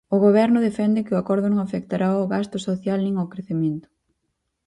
O 0.15 0.17
Goberno 0.25 0.59
defende 0.67 1.05
que 1.05 1.15
o 1.15 1.19
acordo 1.21 1.47
non 1.49 1.59
afectará 1.61 2.07
o 2.23 2.29
gasto 2.35 2.57
social 2.67 2.99
nin 3.01 3.13
o 3.23 3.29
crecemento. 3.31 3.87